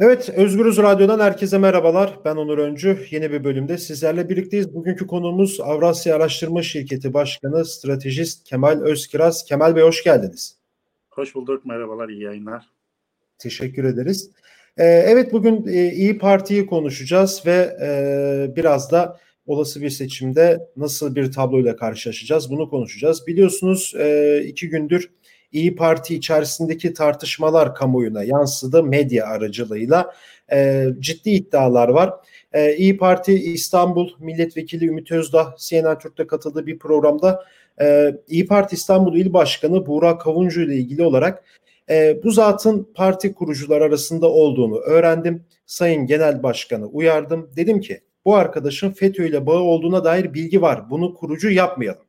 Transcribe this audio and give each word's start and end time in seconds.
Evet, 0.00 0.28
Özgürüz 0.28 0.78
Radyo'dan 0.78 1.20
herkese 1.20 1.58
merhabalar. 1.58 2.18
Ben 2.24 2.36
Onur 2.36 2.58
Öncü. 2.58 2.98
Yeni 3.10 3.32
bir 3.32 3.44
bölümde 3.44 3.78
sizlerle 3.78 4.28
birlikteyiz. 4.28 4.74
Bugünkü 4.74 5.06
konuğumuz 5.06 5.60
Avrasya 5.60 6.16
Araştırma 6.16 6.62
Şirketi 6.62 7.14
Başkanı, 7.14 7.64
stratejist 7.64 8.44
Kemal 8.44 8.80
Özkiraz. 8.80 9.44
Kemal 9.44 9.76
Bey 9.76 9.82
hoş 9.82 10.04
geldiniz. 10.04 10.58
Hoş 11.10 11.34
bulduk, 11.34 11.64
merhabalar, 11.64 12.08
iyi 12.08 12.22
yayınlar. 12.22 12.66
Teşekkür 13.38 13.84
ederiz. 13.84 14.30
Ee, 14.76 14.84
evet, 14.84 15.32
bugün 15.32 15.66
e, 15.66 15.92
İyi 15.92 16.18
Parti'yi 16.18 16.66
konuşacağız 16.66 17.42
ve 17.46 17.76
e, 17.82 18.56
biraz 18.56 18.92
da 18.92 19.20
olası 19.46 19.82
bir 19.82 19.90
seçimde 19.90 20.68
nasıl 20.76 21.14
bir 21.14 21.32
tabloyla 21.32 21.76
karşılaşacağız 21.76 22.50
bunu 22.50 22.70
konuşacağız. 22.70 23.26
Biliyorsunuz 23.26 23.94
e, 23.98 24.40
iki 24.44 24.68
gündür 24.68 25.10
İyi 25.52 25.76
Parti 25.76 26.14
içerisindeki 26.14 26.92
tartışmalar 26.92 27.74
kamuoyuna 27.74 28.24
yansıdı 28.24 28.82
medya 28.82 29.26
aracılığıyla. 29.26 30.14
E, 30.52 30.86
ciddi 30.98 31.30
iddialar 31.30 31.88
var. 31.88 32.12
E, 32.52 32.76
İyi 32.76 32.96
Parti 32.96 33.34
İstanbul 33.34 34.10
Milletvekili 34.18 34.86
Ümit 34.86 35.12
Özdağ 35.12 35.54
CNN 35.58 35.98
Türk'te 35.98 36.26
katıldığı 36.26 36.66
bir 36.66 36.78
programda 36.78 37.44
e, 37.80 38.14
İyi 38.28 38.46
Parti 38.46 38.74
İstanbul 38.74 39.16
İl 39.16 39.32
Başkanı 39.32 39.86
Buğra 39.86 40.18
Kavuncu 40.18 40.62
ile 40.62 40.74
ilgili 40.74 41.02
olarak 41.02 41.44
e, 41.90 42.22
bu 42.24 42.30
zatın 42.30 42.92
parti 42.94 43.34
kurucular 43.34 43.80
arasında 43.80 44.26
olduğunu 44.28 44.78
öğrendim. 44.78 45.44
Sayın 45.66 46.06
Genel 46.06 46.42
Başkanı 46.42 46.86
uyardım. 46.86 47.50
Dedim 47.56 47.80
ki 47.80 48.00
bu 48.24 48.36
arkadaşın 48.36 48.90
FETÖ 48.90 49.26
ile 49.26 49.46
bağı 49.46 49.60
olduğuna 49.60 50.04
dair 50.04 50.34
bilgi 50.34 50.62
var. 50.62 50.90
Bunu 50.90 51.14
kurucu 51.14 51.50
yapmayalım. 51.50 52.02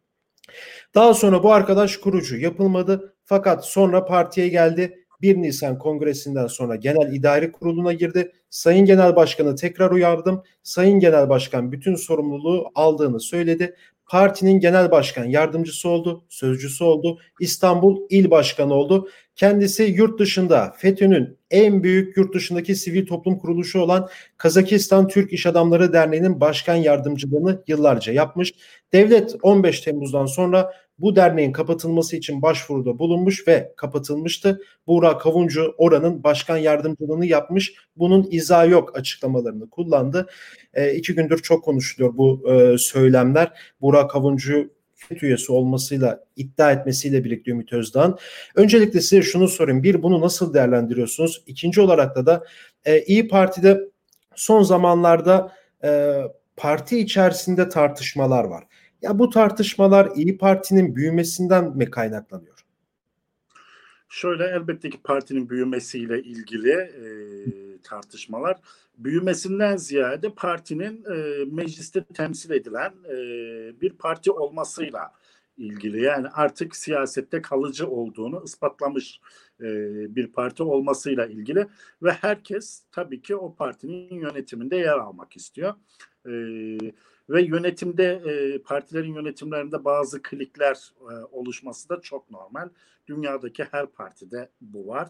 Daha 0.95 1.13
sonra 1.13 1.43
bu 1.43 1.53
arkadaş 1.53 1.97
kurucu 1.97 2.37
yapılmadı. 2.37 3.13
Fakat 3.29 3.65
sonra 3.65 4.05
partiye 4.05 4.47
geldi. 4.47 5.05
1 5.21 5.37
Nisan 5.37 5.77
kongresinden 5.77 6.47
sonra 6.47 6.75
genel 6.75 7.13
idari 7.13 7.51
kuruluna 7.51 7.93
girdi. 7.93 8.31
Sayın 8.49 8.85
Genel 8.85 9.15
Başkanı 9.15 9.55
tekrar 9.55 9.91
uyardım. 9.91 10.43
Sayın 10.63 10.99
Genel 10.99 11.29
Başkan 11.29 11.71
bütün 11.71 11.95
sorumluluğu 11.95 12.71
aldığını 12.75 13.19
söyledi. 13.19 13.75
Partinin 14.09 14.59
genel 14.59 14.91
başkan 14.91 15.25
yardımcısı 15.25 15.89
oldu, 15.89 16.23
sözcüsü 16.29 16.83
oldu, 16.83 17.19
İstanbul 17.39 18.01
il 18.09 18.31
başkanı 18.31 18.73
oldu. 18.73 19.09
Kendisi 19.35 19.83
yurt 19.83 20.19
dışında 20.19 20.73
FETÖ'nün 20.77 21.37
en 21.51 21.83
büyük 21.83 22.17
yurt 22.17 22.33
dışındaki 22.33 22.75
sivil 22.75 23.05
toplum 23.05 23.39
kuruluşu 23.39 23.79
olan 23.79 24.09
Kazakistan 24.37 25.07
Türk 25.07 25.33
İş 25.33 25.45
Adamları 25.45 25.93
Derneği'nin 25.93 26.41
başkan 26.41 26.75
yardımcılığını 26.75 27.63
yıllarca 27.67 28.13
yapmış. 28.13 28.53
Devlet 28.93 29.35
15 29.41 29.81
Temmuz'dan 29.81 30.25
sonra 30.25 30.71
bu 31.01 31.15
derneğin 31.15 31.51
kapatılması 31.51 32.17
için 32.17 32.41
başvuruda 32.41 32.99
bulunmuş 32.99 33.47
ve 33.47 33.73
kapatılmıştı. 33.77 34.61
Buğra 34.87 35.17
Kavuncu 35.17 35.73
oranın 35.77 36.23
başkan 36.23 36.57
yardımcılığını 36.57 37.25
yapmış. 37.25 37.73
Bunun 37.95 38.27
izahı 38.31 38.69
yok 38.69 38.97
açıklamalarını 38.97 39.69
kullandı. 39.69 40.27
E, 40.73 40.93
iki 40.93 41.15
gündür 41.15 41.39
çok 41.39 41.63
konuşuluyor 41.63 42.17
bu 42.17 42.51
e, 42.51 42.77
söylemler. 42.77 43.51
Buğra 43.81 44.07
Kavuncu 44.07 44.69
FETÖ 44.95 45.27
üyesi 45.27 45.51
olmasıyla 45.51 46.23
iddia 46.35 46.71
etmesiyle 46.71 47.23
birlikte 47.23 47.51
Ümit 47.51 47.73
Özdağ'ın. 47.73 48.17
Öncelikle 48.55 49.01
size 49.01 49.21
şunu 49.21 49.47
sorayım. 49.47 49.83
Bir 49.83 50.03
bunu 50.03 50.21
nasıl 50.21 50.53
değerlendiriyorsunuz? 50.53 51.43
İkinci 51.47 51.81
olarak 51.81 52.15
da 52.15 52.25
da 52.25 52.43
e, 52.85 53.01
İyi 53.01 53.27
Parti'de 53.27 53.81
son 54.35 54.63
zamanlarda 54.63 55.53
e, 55.83 56.21
parti 56.57 56.99
içerisinde 56.99 57.69
tartışmalar 57.69 58.43
var. 58.43 58.63
Ya 59.01 59.19
bu 59.19 59.29
tartışmalar 59.29 60.11
İyi 60.15 60.37
Parti'nin 60.37 60.95
büyümesinden 60.95 61.77
mi 61.77 61.91
kaynaklanıyor? 61.91 62.65
Şöyle 64.09 64.43
elbette 64.43 64.89
ki 64.89 64.97
partinin 65.03 65.49
büyümesiyle 65.49 66.21
ilgili 66.21 66.71
e, 66.71 67.07
tartışmalar 67.83 68.57
büyümesinden 68.97 69.77
ziyade 69.77 70.29
partinin 70.29 71.05
e, 71.05 71.45
mecliste 71.45 72.03
temsil 72.03 72.51
edilen 72.51 72.93
e, 73.09 73.15
bir 73.81 73.89
parti 73.89 74.31
olmasıyla 74.31 75.11
ilgili. 75.59 76.01
Yani 76.03 76.27
artık 76.27 76.75
siyasette 76.75 77.41
kalıcı 77.41 77.87
olduğunu 77.87 78.43
ispatlamış 78.45 79.19
e, 79.61 79.65
bir 80.15 80.27
parti 80.27 80.63
olmasıyla 80.63 81.25
ilgili 81.25 81.67
ve 82.03 82.11
herkes 82.11 82.83
tabii 82.91 83.21
ki 83.21 83.35
o 83.35 83.55
partinin 83.55 84.15
yönetiminde 84.15 84.75
yer 84.75 84.97
almak 84.97 85.35
istiyor. 85.35 85.73
E, 86.25 86.31
ve 87.29 87.41
yönetimde 87.41 88.21
e, 88.25 88.61
partilerin 88.61 89.13
yönetimlerinde 89.13 89.85
bazı 89.85 90.21
klikler 90.21 90.91
e, 91.01 91.13
oluşması 91.31 91.89
da 91.89 92.01
çok 92.01 92.31
normal. 92.31 92.69
Dünyadaki 93.07 93.63
her 93.71 93.85
partide 93.85 94.49
bu 94.61 94.87
var. 94.87 95.09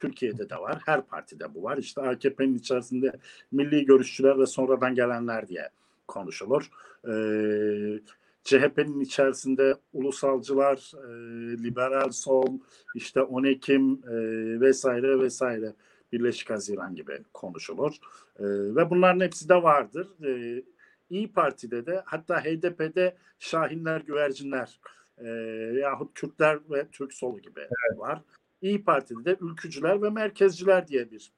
Türkiye'de 0.00 0.50
de 0.50 0.56
var. 0.56 0.82
Her 0.86 1.06
partide 1.06 1.54
bu 1.54 1.62
var. 1.62 1.76
İşte 1.76 2.00
AKP'nin 2.00 2.54
içerisinde 2.54 3.12
milli 3.52 3.84
görüşçüler 3.84 4.38
ve 4.38 4.46
sonradan 4.46 4.94
gelenler 4.94 5.48
diye 5.48 5.70
konuşulur. 6.08 6.70
E, 7.04 7.12
CHP'nin 8.46 9.00
içerisinde 9.00 9.74
ulusalcılar, 9.92 10.92
e, 10.94 11.08
liberal 11.62 12.10
sol, 12.10 12.58
işte 12.94 13.22
10 13.22 13.44
Ekim 13.44 13.92
e, 13.92 14.16
vesaire 14.60 15.20
vesaire 15.20 15.74
Birleşik 16.12 16.50
Haziran 16.50 16.94
gibi 16.94 17.22
konuşulur. 17.34 17.94
E, 18.38 18.44
ve 18.48 18.90
bunların 18.90 19.20
hepsi 19.20 19.48
de 19.48 19.62
vardır. 19.62 20.08
E, 20.24 20.62
İyi 21.10 21.32
Parti'de 21.32 21.86
de 21.86 22.02
hatta 22.04 22.44
HDP'de 22.44 23.16
Şahinler, 23.38 24.00
Güvercinler 24.00 24.80
e, 25.18 25.28
yahut 25.80 26.14
Kürtler 26.14 26.58
ve 26.70 26.86
Türk 26.92 27.12
Solu 27.12 27.40
gibi 27.40 27.60
evet. 27.60 27.98
var. 27.98 28.22
İyi 28.62 28.84
Parti'de 28.84 29.24
de 29.24 29.36
ülkücüler 29.40 30.02
ve 30.02 30.10
merkezciler 30.10 30.88
diye 30.88 31.10
bir 31.10 31.32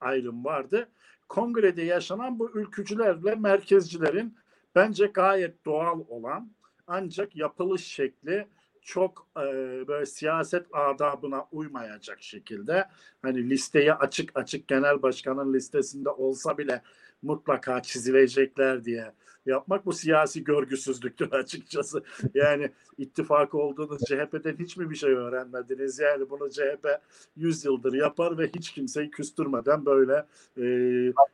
ayrım 0.00 0.44
vardı. 0.44 0.88
Kongrede 1.28 1.82
yaşanan 1.82 2.38
bu 2.38 2.50
ülkücülerle 2.54 3.34
merkezcilerin 3.34 4.36
bence 4.74 5.06
gayet 5.06 5.64
doğal 5.64 6.00
olan 6.08 6.50
ancak 6.86 7.36
yapılış 7.36 7.86
şekli 7.86 8.48
çok 8.82 9.28
e, 9.36 9.42
böyle 9.88 10.06
siyaset 10.06 10.66
adabına 10.72 11.46
uymayacak 11.52 12.22
şekilde 12.22 12.88
hani 13.22 13.50
listeyi 13.50 13.94
açık 13.94 14.38
açık 14.38 14.68
genel 14.68 15.02
başkanın 15.02 15.54
listesinde 15.54 16.08
olsa 16.08 16.58
bile 16.58 16.82
mutlaka 17.22 17.82
çizilecekler 17.82 18.84
diye 18.84 19.12
yapmak 19.46 19.86
bu 19.86 19.92
siyasi 19.92 20.44
görgüsüzlüktür 20.44 21.32
açıkçası. 21.32 22.04
Yani 22.34 22.70
ittifak 22.98 23.54
olduğunuz 23.54 24.00
CHP'den 24.00 24.56
hiç 24.58 24.76
mi 24.76 24.90
bir 24.90 24.96
şey 24.96 25.10
öğrenmediniz? 25.10 25.98
Yani 25.98 26.30
bunu 26.30 26.50
CHP 26.50 27.00
100 27.36 27.64
yıldır 27.64 27.92
yapar 27.92 28.38
ve 28.38 28.48
hiç 28.48 28.70
kimseyi 28.72 29.10
küstürmeden 29.10 29.86
böyle 29.86 30.26
e, 30.58 30.64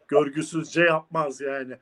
görgüsüzce 0.08 0.82
yapmaz 0.82 1.40
yani. 1.40 1.76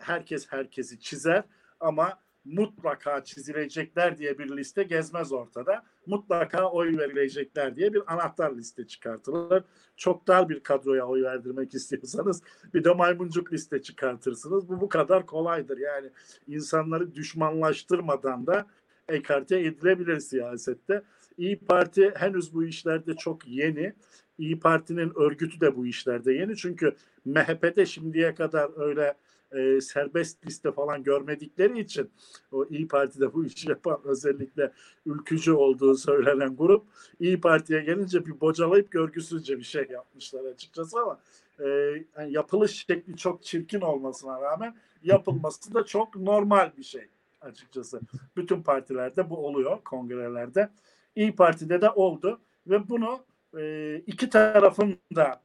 Herkes 0.00 0.46
herkesi 0.50 1.00
çizer 1.00 1.42
ama 1.80 2.20
mutlaka 2.48 3.24
çizilecekler 3.24 4.18
diye 4.18 4.38
bir 4.38 4.56
liste 4.56 4.82
gezmez 4.82 5.32
ortada. 5.32 5.82
Mutlaka 6.06 6.70
oy 6.70 6.98
verilecekler 6.98 7.76
diye 7.76 7.94
bir 7.94 8.12
anahtar 8.12 8.56
liste 8.56 8.86
çıkartılır. 8.86 9.64
Çok 9.96 10.28
dar 10.28 10.48
bir 10.48 10.60
kadroya 10.60 11.06
oy 11.06 11.22
verdirmek 11.22 11.74
istiyorsanız 11.74 12.42
bir 12.74 12.84
de 12.84 12.94
maymuncuk 12.94 13.52
liste 13.52 13.82
çıkartırsınız. 13.82 14.68
Bu 14.68 14.80
bu 14.80 14.88
kadar 14.88 15.26
kolaydır. 15.26 15.78
Yani 15.78 16.10
insanları 16.46 17.14
düşmanlaştırmadan 17.14 18.46
da 18.46 18.66
ekarte 19.08 19.60
edilebilir 19.60 20.20
siyasette. 20.20 21.02
İyi 21.38 21.58
Parti 21.58 22.12
henüz 22.16 22.54
bu 22.54 22.64
işlerde 22.64 23.14
çok 23.14 23.48
yeni. 23.48 23.94
İyi 24.38 24.60
Parti'nin 24.60 25.12
örgütü 25.16 25.60
de 25.60 25.76
bu 25.76 25.86
işlerde 25.86 26.32
yeni. 26.32 26.56
Çünkü 26.56 26.96
MHP'de 27.24 27.86
şimdiye 27.86 28.34
kadar 28.34 28.86
öyle 28.86 29.14
e, 29.52 29.80
serbest 29.80 30.46
liste 30.46 30.72
falan 30.72 31.02
görmedikleri 31.02 31.80
için 31.80 32.10
o 32.52 32.64
İyi 32.64 32.88
Parti'de 32.88 33.34
bu 33.34 33.44
işi 33.44 33.68
yapan 33.68 34.00
özellikle 34.04 34.72
ülkücü 35.06 35.52
olduğu 35.52 35.94
söylenen 35.94 36.56
grup 36.56 36.86
İyi 37.20 37.40
Parti'ye 37.40 37.80
gelince 37.80 38.26
bir 38.26 38.40
bocalayıp 38.40 38.90
görgüsüzce 38.90 39.58
bir 39.58 39.62
şey 39.62 39.86
yapmışlar 39.90 40.44
açıkçası 40.44 40.98
ama 40.98 41.20
e, 41.60 41.68
yani 42.16 42.32
yapılış 42.32 42.86
şekli 42.86 43.16
çok 43.16 43.42
çirkin 43.42 43.80
olmasına 43.80 44.40
rağmen 44.40 44.76
yapılması 45.02 45.74
da 45.74 45.84
çok 45.84 46.16
normal 46.16 46.70
bir 46.76 46.82
şey 46.82 47.08
açıkçası. 47.40 48.00
Bütün 48.36 48.62
partilerde 48.62 49.30
bu 49.30 49.46
oluyor 49.46 49.84
kongrelerde. 49.84 50.68
İyi 51.16 51.36
Parti'de 51.36 51.80
de 51.80 51.90
oldu 51.90 52.40
ve 52.66 52.88
bunu 52.88 53.24
e, 53.58 53.96
iki 54.06 54.30
tarafın 54.30 54.98
da 55.14 55.42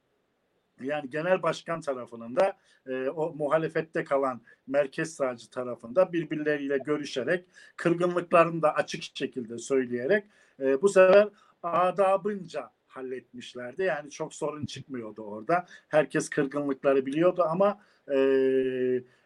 yani 0.84 1.10
genel 1.10 1.42
başkan 1.42 1.80
tarafının 1.80 2.36
da 2.36 2.56
e, 2.86 3.08
o 3.08 3.34
muhalefette 3.34 4.04
kalan 4.04 4.40
merkez 4.66 5.14
sağcı 5.14 5.50
tarafında 5.50 6.12
birbirleriyle 6.12 6.78
görüşerek 6.78 7.44
kırgınlıklarını 7.76 8.62
da 8.62 8.74
açık 8.74 9.02
şekilde 9.16 9.58
söyleyerek 9.58 10.24
e, 10.60 10.82
bu 10.82 10.88
sefer 10.88 11.28
adabınca 11.62 12.70
halletmişlerdi. 12.86 13.82
Yani 13.82 14.10
çok 14.10 14.34
sorun 14.34 14.66
çıkmıyordu 14.66 15.22
orada. 15.22 15.66
Herkes 15.88 16.28
kırgınlıkları 16.28 17.06
biliyordu 17.06 17.42
ama 17.48 17.80
e, 18.08 18.16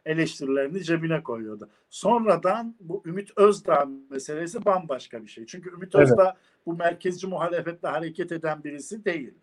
eleştirilerini 0.05 0.85
cebine 0.85 1.23
koyuyordu. 1.23 1.71
Sonradan 1.91 2.77
bu 2.81 3.03
Ümit 3.07 3.31
Özdağ 3.37 3.89
meselesi 4.11 4.65
bambaşka 4.65 5.23
bir 5.23 5.29
şey. 5.29 5.47
Çünkü 5.47 5.71
Ümit 5.71 5.95
evet. 5.95 6.11
Özdağ 6.11 6.37
bu 6.67 6.77
merkezci 6.77 7.27
muhalefetle 7.27 7.89
hareket 7.89 8.33
eden 8.33 8.65
birisi 8.65 9.05
değil. 9.05 9.35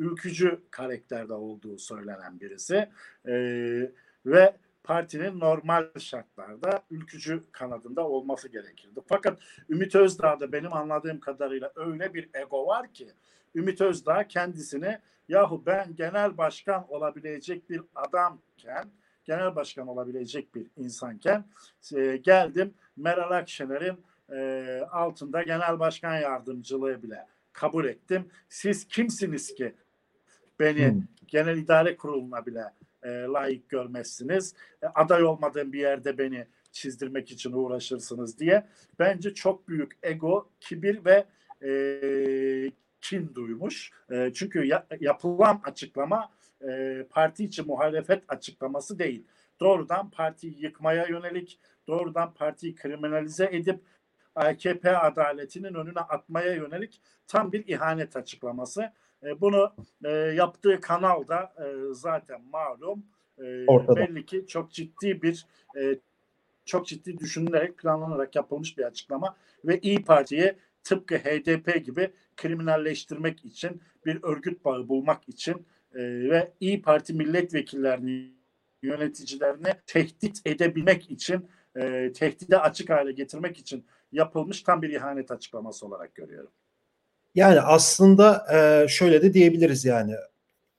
Ülkücü 0.00 0.60
karakterde 0.70 1.32
olduğu 1.32 1.78
söylenen 1.78 2.40
birisi. 2.40 2.88
E, 3.26 3.34
ve 4.26 4.56
partinin 4.84 5.40
normal 5.40 5.86
şartlarda 5.98 6.82
ülkücü 6.90 7.42
kanadında 7.52 8.08
olması 8.08 8.48
gerekirdi. 8.48 9.00
Fakat 9.06 9.38
Ümit 9.70 9.94
Özdağ'da 9.94 10.52
benim 10.52 10.72
anladığım 10.72 11.20
kadarıyla 11.20 11.72
öyle 11.76 12.14
bir 12.14 12.28
ego 12.34 12.66
var 12.66 12.92
ki 12.92 13.08
Ümit 13.54 13.80
Özdağ 13.80 14.28
kendisini 14.28 14.98
yahu 15.28 15.62
ben 15.66 15.96
genel 15.96 16.38
başkan 16.38 16.92
olabilecek 16.92 17.70
bir 17.70 17.80
adamken 17.94 18.90
genel 19.24 19.56
başkan 19.56 19.88
olabilecek 19.88 20.54
bir 20.54 20.66
insanken 20.76 21.44
e, 21.96 22.16
geldim 22.16 22.74
Meral 22.96 23.30
Akşener'in 23.30 24.04
e, 24.32 24.80
altında 24.90 25.42
genel 25.42 25.78
başkan 25.78 26.16
yardımcılığı 26.16 27.02
bile 27.02 27.26
kabul 27.52 27.84
ettim. 27.84 28.28
Siz 28.48 28.88
kimsiniz 28.88 29.54
ki 29.54 29.74
beni 30.60 30.90
hmm. 30.90 31.02
genel 31.26 31.56
idare 31.56 31.96
kuruluna 31.96 32.46
bile 32.46 32.64
e, 33.02 33.08
layık 33.08 33.68
görmezsiniz. 33.68 34.54
E, 34.82 34.86
aday 34.86 35.24
olmadığım 35.24 35.72
bir 35.72 35.80
yerde 35.80 36.18
beni 36.18 36.46
çizdirmek 36.72 37.30
için 37.30 37.52
uğraşırsınız 37.52 38.38
diye. 38.38 38.66
Bence 38.98 39.34
çok 39.34 39.68
büyük 39.68 39.98
ego, 40.02 40.50
kibir 40.60 41.04
ve 41.04 41.26
e, 41.62 41.70
kin 43.00 43.34
duymuş. 43.34 43.90
E, 44.10 44.30
çünkü 44.34 44.64
ya, 44.64 44.86
yapılan 45.00 45.60
açıklama 45.64 46.30
e, 46.68 47.02
parti 47.10 47.44
içi 47.44 47.62
muhalefet 47.62 48.22
açıklaması 48.28 48.98
değil. 48.98 49.24
Doğrudan 49.60 50.10
partiyi 50.10 50.62
yıkmaya 50.62 51.06
yönelik, 51.06 51.60
doğrudan 51.88 52.34
partiyi 52.34 52.74
kriminalize 52.74 53.48
edip 53.52 53.80
AKP 54.34 54.96
adaletinin 54.98 55.74
önüne 55.74 56.00
atmaya 56.00 56.54
yönelik 56.54 57.00
tam 57.26 57.52
bir 57.52 57.68
ihanet 57.68 58.16
açıklaması. 58.16 58.92
E, 59.22 59.40
bunu 59.40 59.72
e, 60.04 60.10
yaptığı 60.10 60.80
kanal 60.80 61.28
da 61.28 61.54
e, 61.58 61.94
zaten 61.94 62.42
malum. 62.52 63.04
E, 63.38 63.66
belli 63.96 64.26
ki 64.26 64.46
çok 64.48 64.70
ciddi 64.70 65.22
bir 65.22 65.46
e, 65.76 65.98
çok 66.64 66.86
ciddi 66.86 67.18
düşünülerek 67.18 67.78
planlanarak 67.78 68.36
yapılmış 68.36 68.78
bir 68.78 68.84
açıklama 68.84 69.36
ve 69.64 69.78
İyi 69.78 70.04
Parti'yi 70.04 70.54
tıpkı 70.84 71.16
HDP 71.16 71.84
gibi 71.84 72.10
kriminalleştirmek 72.36 73.44
için 73.44 73.82
bir 74.06 74.18
örgüt 74.22 74.64
bağı 74.64 74.88
bulmak 74.88 75.28
için 75.28 75.66
e, 75.94 76.00
ve 76.02 76.52
İyi 76.60 76.82
Parti 76.82 77.14
milletvekillerini 77.14 78.30
yöneticilerini 78.82 79.74
tehdit 79.86 80.40
edebilmek 80.46 81.10
için 81.10 81.48
e, 81.76 82.12
tehdide 82.12 82.58
açık 82.58 82.90
hale 82.90 83.12
getirmek 83.12 83.58
için 83.58 83.84
yapılmış 84.12 84.62
tam 84.62 84.82
bir 84.82 84.90
ihanet 84.90 85.30
açıklaması 85.30 85.86
olarak 85.86 86.14
görüyorum. 86.14 86.50
Yani 87.34 87.60
aslında 87.60 88.46
e, 88.52 88.88
şöyle 88.88 89.22
de 89.22 89.34
diyebiliriz 89.34 89.84
yani 89.84 90.14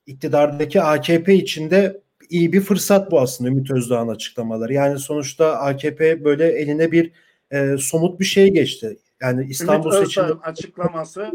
iktidardaki 0.06 0.82
AKP 0.82 1.34
içinde 1.34 2.02
iyi 2.30 2.54
bir 2.54 2.62
fırsat 2.62 3.12
bu 3.12 3.20
aslında 3.20 3.50
Ümit 3.50 3.72
Özdağ'ın 3.72 4.08
açıklamaları. 4.08 4.74
Yani 4.74 5.00
sonuçta 5.00 5.58
AKP 5.58 6.24
böyle 6.24 6.48
eline 6.52 6.92
bir 6.92 7.12
e, 7.52 7.78
somut 7.78 8.20
bir 8.20 8.26
şey 8.26 8.54
geçti. 8.54 8.98
Yani 9.22 9.46
İstanbul 9.50 9.94
Ümit 9.94 10.08
seçimi 10.08 10.40
açıklaması 10.44 11.32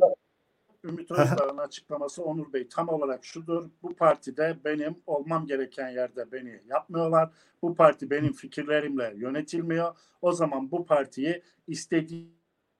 Ümit 0.84 1.10
Özdağ'ın 1.10 1.58
açıklaması 1.58 2.22
Onur 2.22 2.52
Bey 2.52 2.68
tam 2.68 2.88
olarak 2.88 3.24
şudur. 3.24 3.70
Bu 3.82 3.96
partide 3.96 4.56
benim 4.64 4.96
olmam 5.06 5.46
gereken 5.46 5.88
yerde 5.88 6.32
beni 6.32 6.60
yapmıyorlar. 6.68 7.30
Bu 7.62 7.74
parti 7.74 8.10
benim 8.10 8.32
fikirlerimle 8.32 9.14
yönetilmiyor. 9.16 9.96
O 10.22 10.32
zaman 10.32 10.70
bu 10.70 10.86
partiyi 10.86 11.42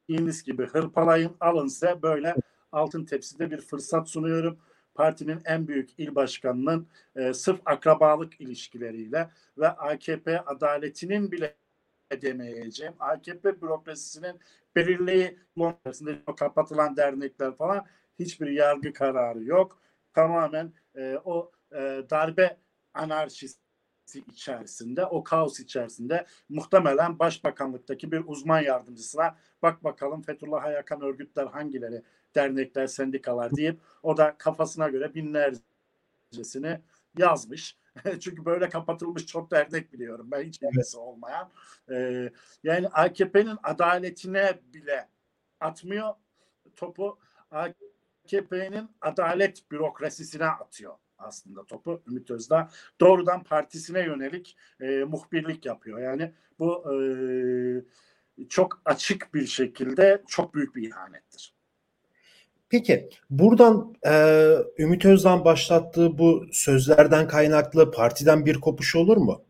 istediğiniz 0.09 0.43
gibi 0.43 0.67
hırpalayın 0.67 1.37
alın 1.41 1.67
size 1.67 2.03
böyle 2.03 2.35
altın 2.73 3.05
tepside 3.05 3.51
bir 3.51 3.61
fırsat 3.61 4.09
sunuyorum. 4.09 4.59
Partinin 4.95 5.41
en 5.45 5.69
büyük 5.69 5.91
il 5.99 6.15
başkanının 6.15 6.89
e, 7.17 7.33
sırf 7.33 7.61
akrabalık 7.65 8.41
ilişkileriyle 8.41 9.31
ve 9.59 9.69
AKP 9.69 10.41
adaletinin 10.41 11.33
bile 11.33 11.57
edemeyeceğim. 12.11 12.93
AKP 12.99 13.63
bürokrasisinin 13.63 14.41
belirleyi 14.77 15.39
Londra'sında 15.59 16.35
kapatılan 16.37 16.97
dernekler 16.97 17.57
falan 17.57 17.87
hiçbir 18.19 18.51
yargı 18.51 18.93
kararı 18.93 19.45
yok. 19.45 19.79
Tamamen 20.15 20.73
e, 20.95 21.19
o 21.25 21.53
e, 21.73 22.03
darbe 22.11 22.57
anarşisi 22.95 23.66
içerisinde, 24.15 25.07
o 25.07 25.25
kaos 25.25 25.61
içerisinde 25.61 26.27
muhtemelen 26.49 27.19
başbakanlıktaki 27.19 28.13
bir 28.13 28.23
uzman 28.27 28.61
yardımcısına 28.61 29.37
bak 29.63 29.85
bakalım 29.85 30.23
Fethullah'a 30.23 30.71
yakan 30.71 31.01
örgütler 31.01 31.47
hangileri, 31.47 32.03
dernekler, 32.35 32.87
sendikalar 32.87 33.57
deyip 33.57 33.81
o 34.03 34.17
da 34.17 34.39
kafasına 34.39 34.89
göre 34.89 35.15
binlercesini 35.15 36.81
yazmış. 37.19 37.77
Çünkü 38.21 38.45
böyle 38.45 38.69
kapatılmış 38.69 39.27
çok 39.27 39.51
dernek 39.51 39.93
biliyorum. 39.93 40.29
Ben 40.31 40.43
hiç 40.43 40.63
ilgisi 40.63 40.99
olmayan. 40.99 41.51
Ee, 41.91 42.33
yani 42.65 42.89
AKP'nin 42.89 43.59
adaletine 43.63 44.59
bile 44.75 45.09
atmıyor 45.61 46.15
topu. 46.77 47.19
AKP'nin 47.51 48.91
adalet 49.01 49.71
bürokrasisine 49.71 50.47
atıyor 50.47 50.95
aslında 51.19 51.65
topu 51.65 52.03
Ümit 52.09 52.31
Özdağ. 52.31 52.71
Doğrudan 53.01 53.43
partisine 53.43 54.01
yönelik 54.01 54.57
e, 54.81 54.87
muhbirlik 54.87 55.67
yapıyor. 55.67 55.99
Yani 55.99 56.33
bu 56.59 56.93
e, 56.93 56.97
çok 58.49 58.83
açık 58.85 59.35
bir 59.35 59.47
şekilde 59.47 60.23
çok 60.29 60.55
büyük 60.55 60.77
bir 60.77 60.89
ihanettir. 60.89 61.55
Peki 62.69 63.09
buradan 63.31 63.95
e, 64.07 64.55
Ümit 64.79 65.05
Özdağ 65.05 65.45
başlattığı 65.45 66.19
bu 66.19 66.47
sözlerden 66.53 67.29
kaynaklı 67.29 67.91
partiden 67.91 68.47
bir 68.47 68.61
kopuş 68.61 68.97
olur 68.97 69.17
mu? 69.17 69.46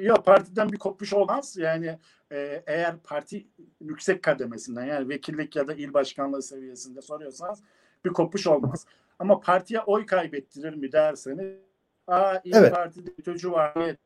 Ya 0.00 0.14
partiden 0.14 0.72
bir 0.72 0.78
kopuş 0.78 1.12
olmaz. 1.12 1.56
Yani 1.56 1.98
e, 2.32 2.62
eğer 2.66 2.98
parti 2.98 3.46
yüksek 3.80 4.22
kademesinden 4.22 4.84
yani 4.84 5.08
vekillik 5.08 5.56
ya 5.56 5.68
da 5.68 5.74
il 5.74 5.94
başkanlığı 5.94 6.42
seviyesinde 6.42 7.02
soruyorsanız 7.02 7.62
bir 8.04 8.10
kopuş 8.10 8.46
olmaz. 8.46 8.86
Ama 9.18 9.40
partiye 9.40 9.80
oy 9.80 10.06
kaybettirir 10.06 10.74
mi 10.74 10.92
derseniz 10.92 11.64
Aa, 12.06 12.40
İYİ 12.44 12.54
evet. 12.56 12.74
Parti'de 12.74 13.22
çocuğu 13.24 13.52
var 13.52 13.96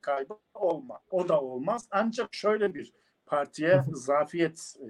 kaybı 0.00 0.38
olmaz. 0.54 1.00
O 1.10 1.28
da 1.28 1.40
olmaz. 1.40 1.88
Ancak 1.90 2.34
şöyle 2.34 2.74
bir 2.74 2.92
partiye 3.26 3.84
zafiyet 3.92 4.76
e, 4.80 4.88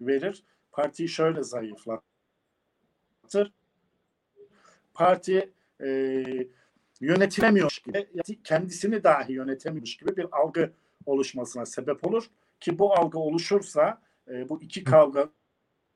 verir. 0.00 0.44
Partiyi 0.72 1.08
şöyle 1.08 1.42
zayıflatır. 1.42 2.02
Parti 4.94 5.52
e, 5.80 6.24
yönetilemiyor 7.06 7.78
gibi, 7.86 8.08
kendisini 8.44 9.04
dahi 9.04 9.32
yönetemiyormuş 9.32 9.96
gibi 9.96 10.16
bir 10.16 10.26
algı 10.32 10.72
oluşmasına 11.06 11.66
sebep 11.66 12.06
olur. 12.06 12.26
Ki 12.60 12.78
bu 12.78 12.94
algı 12.94 13.18
oluşursa 13.18 14.02
e, 14.28 14.48
bu 14.48 14.62
iki 14.62 14.84
kavga 14.84 15.28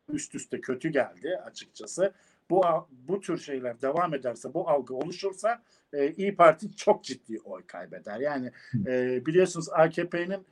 üst 0.09 0.35
üste 0.35 0.61
kötü 0.61 0.89
geldi 0.89 1.37
açıkçası. 1.45 2.15
Bu 2.51 2.63
bu 2.91 3.21
tür 3.21 3.39
şeyler 3.39 3.83
devam 3.83 4.15
ederse, 4.15 4.55
bu 4.55 4.69
algı 4.71 4.95
oluşursa 4.95 5.63
e, 5.93 6.13
İyi 6.13 6.37
Parti 6.37 6.77
çok 6.77 7.05
ciddi 7.05 7.39
oy 7.45 7.67
kaybeder. 7.67 8.21
Yani 8.21 8.53
e, 8.87 9.27
biliyorsunuz 9.27 9.69
AKP'nin 9.73 10.47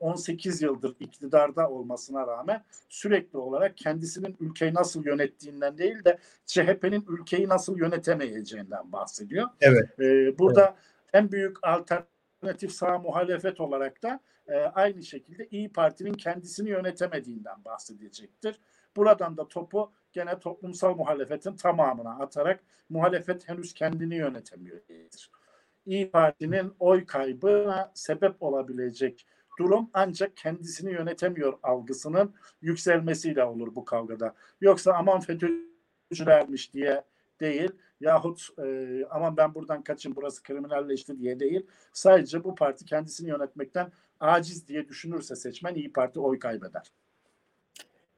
18 0.00 0.62
yıldır 0.62 0.96
iktidarda 1.00 1.70
olmasına 1.70 2.26
rağmen 2.26 2.64
sürekli 2.88 3.38
olarak 3.38 3.76
kendisinin 3.76 4.36
ülkeyi 4.40 4.74
nasıl 4.74 5.04
yönettiğinden 5.04 5.78
değil 5.78 6.04
de 6.04 6.18
CHP'nin 6.46 7.04
ülkeyi 7.08 7.48
nasıl 7.48 7.78
yönetemeyeceğinden 7.78 8.92
bahsediyor. 8.92 9.48
Evet. 9.60 9.98
Burada 10.38 10.64
evet. 10.64 10.74
en 11.12 11.32
büyük 11.32 11.56
alternatif 11.62 12.72
sağ 12.72 12.98
muhalefet 12.98 13.60
olarak 13.60 14.02
da 14.02 14.20
aynı 14.74 15.02
şekilde 15.02 15.48
İyi 15.50 15.72
Parti'nin 15.72 16.14
kendisini 16.14 16.70
yönetemediğinden 16.70 17.64
bahsedecektir. 17.64 18.60
Buradan 18.96 19.36
da 19.36 19.48
topu 19.48 19.92
gene 20.12 20.38
toplumsal 20.38 20.94
muhalefetin 20.94 21.56
tamamına 21.56 22.10
atarak 22.10 22.60
muhalefet 22.88 23.48
henüz 23.48 23.74
kendini 23.74 24.16
yönetemiyor. 24.16 24.80
İyi 25.86 26.10
Parti'nin 26.10 26.72
oy 26.78 27.06
kaybına 27.06 27.90
sebep 27.94 28.42
olabilecek 28.42 29.26
durum 29.58 29.90
ancak 29.94 30.36
kendisini 30.36 30.92
yönetemiyor 30.92 31.58
algısının 31.62 32.34
yükselmesiyle 32.62 33.44
olur 33.44 33.74
bu 33.74 33.84
kavgada. 33.84 34.34
Yoksa 34.60 34.92
aman 34.92 35.20
FETÖ'cülermiş 35.20 36.74
diye 36.74 37.04
değil 37.40 37.70
yahut 38.00 38.48
e, 38.58 39.04
aman 39.10 39.36
ben 39.36 39.54
buradan 39.54 39.82
kaçayım 39.82 40.16
burası 40.16 40.42
kriminalleşti 40.42 41.18
diye 41.18 41.40
değil. 41.40 41.66
Sadece 41.92 42.44
bu 42.44 42.54
parti 42.54 42.84
kendisini 42.84 43.28
yönetmekten 43.28 43.92
aciz 44.20 44.68
diye 44.68 44.88
düşünürse 44.88 45.36
seçmen 45.36 45.74
iyi 45.74 45.92
Parti 45.92 46.20
oy 46.20 46.38
kaybeder. 46.38 46.92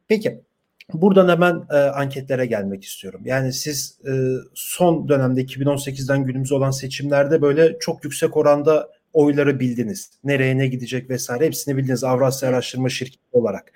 Peki 0.08 0.44
Buradan 0.92 1.28
hemen 1.28 1.66
e, 1.70 1.76
anketlere 1.76 2.46
gelmek 2.46 2.84
istiyorum. 2.84 3.20
Yani 3.24 3.52
siz 3.52 3.98
e, 4.06 4.12
son 4.54 5.08
dönemde 5.08 5.42
2018'den 5.42 6.24
günümüze 6.24 6.54
olan 6.54 6.70
seçimlerde 6.70 7.42
böyle 7.42 7.78
çok 7.78 8.04
yüksek 8.04 8.36
oranda 8.36 8.90
oyları 9.14 9.60
bildiniz. 9.60 10.10
Nereye 10.24 10.58
ne 10.58 10.66
gidecek 10.66 11.10
vesaire 11.10 11.46
hepsini 11.46 11.76
bildiniz 11.76 12.04
Avrasya 12.04 12.48
Araştırma 12.48 12.88
Şirketi 12.88 13.22
olarak. 13.32 13.72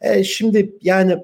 E, 0.00 0.24
şimdi 0.24 0.72
yani 0.82 1.18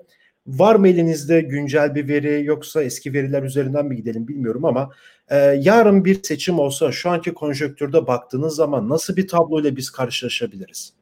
var 0.47 0.75
mı 0.75 0.89
elinizde 0.89 1.41
güncel 1.41 1.95
bir 1.95 2.09
veri 2.09 2.45
yoksa 2.45 2.83
eski 2.83 3.13
veriler 3.13 3.43
üzerinden 3.43 3.87
mi 3.87 3.97
gidelim 3.97 4.29
bilmiyorum 4.29 4.65
ama 4.65 4.91
e, 5.29 5.37
yarın 5.39 6.05
bir 6.05 6.23
seçim 6.23 6.59
olsa 6.59 6.93
şu 6.93 7.11
anki 7.11 7.35
konjöktürde 7.35 8.07
baktığınız 8.07 8.55
zaman 8.55 8.89
nasıl 8.89 9.17
bir 9.17 9.29
tabloyla 9.29 9.77
biz 9.77 9.91
karşılaşabiliriz? 9.91 10.93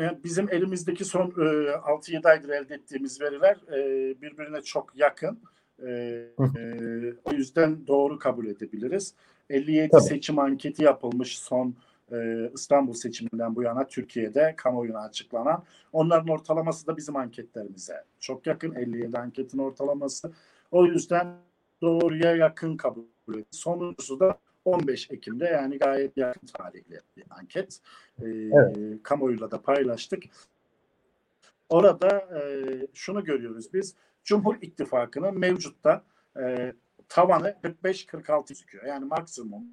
Yani 0.00 0.18
bizim 0.24 0.48
elimizdeki 0.52 1.04
son 1.04 1.26
e, 1.26 1.30
6-7 1.30 2.28
aydır 2.28 2.48
elde 2.48 2.74
ettiğimiz 2.74 3.20
veriler 3.20 3.56
e, 3.72 3.76
birbirine 4.22 4.62
çok 4.62 4.92
yakın. 4.96 5.38
E, 5.86 5.90
e, 5.90 6.64
o 7.24 7.32
yüzden 7.32 7.86
doğru 7.86 8.18
kabul 8.18 8.46
edebiliriz. 8.46 9.14
57 9.50 9.88
Tabii. 9.88 10.02
seçim 10.02 10.38
anketi 10.38 10.84
yapılmış 10.84 11.38
son 11.38 11.74
e, 12.12 12.50
İstanbul 12.54 12.92
seçiminden 12.92 13.56
bu 13.56 13.62
yana 13.62 13.86
Türkiye'de 13.86 14.54
kamuoyuna 14.56 15.00
açıklanan. 15.00 15.64
Onların 15.92 16.28
ortalaması 16.28 16.86
da 16.86 16.96
bizim 16.96 17.16
anketlerimize 17.16 18.04
çok 18.20 18.46
yakın. 18.46 18.74
57 18.74 19.18
anketin 19.18 19.58
ortalaması. 19.58 20.32
O 20.70 20.86
yüzden 20.86 21.36
doğruya 21.82 22.36
yakın 22.36 22.76
kabul 22.76 23.02
edildi. 23.28 23.44
Sonuncusu 23.50 24.20
da 24.20 24.38
15 24.64 25.10
Ekim'de 25.10 25.44
yani 25.44 25.78
gayet 25.78 26.16
yakın 26.16 26.46
tarihli 26.46 27.00
bir 27.16 27.24
anket. 27.30 27.80
E, 28.22 28.24
evet. 28.26 29.02
Kamuoyuyla 29.02 29.50
da 29.50 29.62
paylaştık. 29.62 30.24
Orada 31.68 32.08
e, 32.08 32.40
şunu 32.94 33.24
görüyoruz 33.24 33.74
biz. 33.74 33.94
Cumhur 34.24 34.56
İttifakı'nın 34.62 35.38
mevcutta 35.38 36.02
e, 36.40 36.72
tavanı 37.08 37.56
45-46 37.62 38.48
gözüküyor. 38.48 38.84
Yani 38.84 39.04
maksimum 39.04 39.64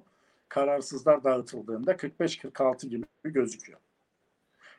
kararsızlar 0.48 1.24
dağıtıldığında 1.24 1.92
45-46 1.92 2.86
gibi 2.86 3.06
gözüküyor. 3.24 3.78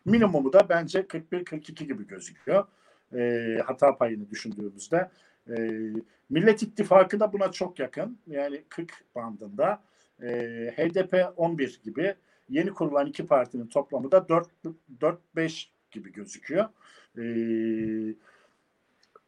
Minimumu 0.05 0.53
da 0.53 0.69
bence 0.69 0.99
41-42 0.99 1.83
gibi 1.83 2.07
gözüküyor. 2.07 2.67
E, 3.15 3.57
hata 3.65 3.97
payını 3.97 4.29
düşündüğümüzde. 4.29 5.09
E, 5.49 5.53
Millet 6.29 6.63
İttifakı 6.63 7.19
da 7.19 7.33
buna 7.33 7.51
çok 7.51 7.79
yakın. 7.79 8.19
Yani 8.27 8.63
40 8.69 8.91
bandında. 9.15 9.81
E, 10.21 10.27
HDP 10.77 11.33
11 11.37 11.81
gibi. 11.83 12.15
Yeni 12.49 12.73
kurulan 12.73 13.07
iki 13.07 13.25
partinin 13.25 13.67
toplamı 13.67 14.11
da 14.11 14.17
4-5 14.17 15.67
gibi 15.91 16.11
gözüküyor. 16.11 16.65
E, 17.17 17.23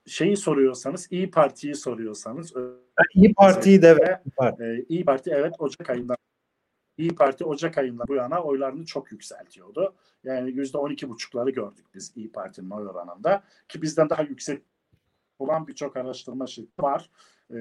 şeyi 0.05 0.37
soruyorsanız, 0.37 1.07
İyi 1.11 1.31
Parti'yi 1.31 1.75
soruyorsanız 1.75 2.53
İyi 3.15 3.33
Parti'yi 3.33 3.81
de 3.81 3.87
evet. 3.87 4.61
E, 4.61 4.85
İyi 4.89 5.05
Parti 5.05 5.31
evet 5.31 5.53
Ocak 5.59 5.89
ayından 5.89 6.17
İyi 6.97 7.15
Parti 7.15 7.45
Ocak 7.45 7.77
ayında 7.77 8.03
bu 8.07 8.15
yana 8.15 8.43
oylarını 8.43 8.85
çok 8.85 9.11
yükseltiyordu. 9.11 9.95
Yani 10.23 10.51
yüzde 10.51 10.77
on 10.77 10.89
iki 10.89 11.09
buçukları 11.09 11.49
gördük 11.49 11.85
biz 11.93 12.13
İyi 12.15 12.31
Parti'nin 12.31 12.69
oy 12.69 12.87
oranında. 12.87 13.43
Ki 13.67 13.81
bizden 13.81 14.09
daha 14.09 14.23
yüksek 14.23 14.61
olan 15.39 15.67
birçok 15.67 15.97
araştırma 15.97 16.47
şirketi 16.47 16.81
var. 16.81 17.09
Ee, 17.51 17.55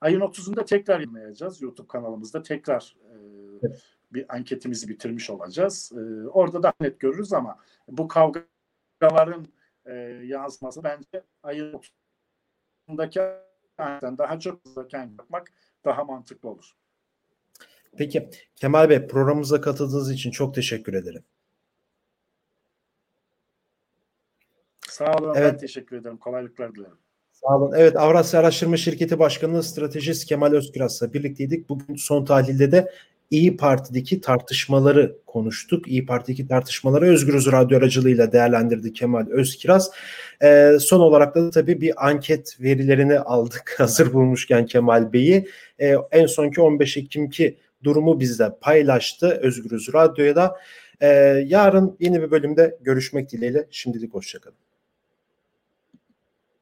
ayın 0.00 0.20
30'unda 0.20 0.64
tekrar 0.64 1.00
yayınlayacağız. 1.00 1.62
YouTube 1.62 1.88
kanalımızda 1.88 2.42
tekrar 2.42 2.96
e, 3.04 3.14
bir 4.12 4.34
anketimizi 4.34 4.88
bitirmiş 4.88 5.30
olacağız. 5.30 5.92
E, 5.94 6.28
orada 6.28 6.62
da 6.62 6.72
net 6.80 7.00
görürüz 7.00 7.32
ama 7.32 7.58
bu 7.88 8.08
kavgaların 8.08 9.46
e, 9.88 9.94
yansıması 10.24 10.84
bence 10.84 11.24
ayın 11.42 11.80
30'undaki 12.88 13.38
daha 14.18 14.40
çok 14.40 14.60
zaten 14.64 15.14
yapmak 15.18 15.52
daha 15.84 16.04
mantıklı 16.04 16.48
olur. 16.48 16.76
Peki 17.96 18.30
Kemal 18.56 18.88
Bey 18.88 19.06
programımıza 19.06 19.60
katıldığınız 19.60 20.12
için 20.12 20.30
çok 20.30 20.54
teşekkür 20.54 20.94
ederim. 20.94 21.24
Sağ 24.88 25.14
olun. 25.14 25.34
Evet. 25.36 25.52
Ben 25.52 25.58
teşekkür 25.58 25.96
ederim. 25.96 26.16
Kolaylıklar 26.16 26.74
dilerim. 26.74 26.98
Sağ 27.32 27.56
olun. 27.56 27.72
Evet 27.76 27.96
Avrasya 27.96 28.40
Araştırma 28.40 28.76
Şirketi 28.76 29.18
Başkanı 29.18 29.62
Stratejist 29.62 30.24
Kemal 30.24 30.52
Özküras'la 30.52 31.12
birlikteydik. 31.12 31.68
Bugün 31.68 31.96
son 31.96 32.24
tahlilde 32.24 32.72
de 32.72 32.92
İyi 33.30 33.56
Parti'deki 33.56 34.20
tartışmaları 34.20 35.16
konuştuk. 35.26 35.88
İyi 35.88 36.06
Parti'deki 36.06 36.48
tartışmaları 36.48 37.06
Özgürüz 37.06 37.52
Radyo 37.52 37.78
aracılığıyla 37.78 38.32
değerlendirdi 38.32 38.92
Kemal 38.92 39.26
Özkiraz. 39.30 39.90
Ee, 40.42 40.72
son 40.80 41.00
olarak 41.00 41.34
da 41.34 41.50
tabii 41.50 41.80
bir 41.80 42.08
anket 42.08 42.60
verilerini 42.60 43.18
aldık 43.18 43.74
hazır 43.78 44.12
bulmuşken 44.12 44.66
Kemal 44.66 45.12
Bey'i. 45.12 45.48
Ee, 45.80 45.94
en 46.10 46.26
sonki 46.26 46.60
15 46.60 46.96
Ekim'ki 46.96 47.58
durumu 47.84 48.20
bizle 48.20 48.50
paylaştı 48.60 49.28
Özgürüz 49.42 49.94
Radyo'ya 49.94 50.36
da. 50.36 50.56
Ee, 51.00 51.06
yarın 51.46 51.96
yeni 52.00 52.22
bir 52.22 52.30
bölümde 52.30 52.78
görüşmek 52.80 53.32
dileğiyle. 53.32 53.66
Şimdilik 53.70 54.14
hoşçakalın. 54.14 54.67